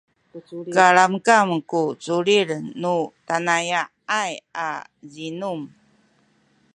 kalamkam 0.75 1.49
ku 1.69 1.81
culil 2.03 2.49
nu 2.81 2.95
tanaya’ay 3.27 4.33
a 4.65 4.67
zinum 5.11 5.61